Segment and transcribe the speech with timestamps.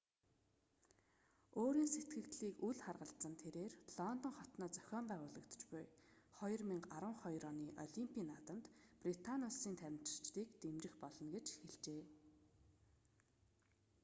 [1.61, 5.85] өөрийн сэтгэгдлийг үл харгалзан тэрээр лондон хотноо зохин байгуулагдаж буй
[6.37, 8.65] 2012 оны олимпийн наадамд
[9.03, 12.01] британи улсын тамирчдыг дэмжих болно гэж хэлжээ